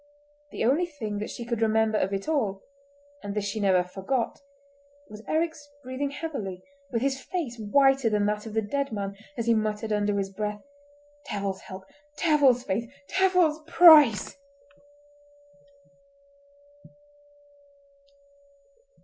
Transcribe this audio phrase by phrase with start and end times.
[0.49, 5.69] The only thing that she could remember of it all—and this she never forgot—was Eric's
[5.83, 9.91] breathing heavily, with his face whiter than that of the dead man, as he muttered
[9.93, 10.63] under his breath:
[11.29, 11.83] "Devil's help!
[12.17, 12.91] Devil's faith!
[13.15, 14.39] Devil's price!"